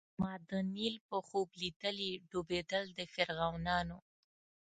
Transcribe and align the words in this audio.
ما 0.21 0.31
د 0.49 0.51
نیل 0.75 0.95
په 1.09 1.17
خوب 1.27 1.47
لیدلي 1.61 2.11
ډوبېدل 2.29 2.83
د 2.97 2.99
فرعونانو 3.13 3.97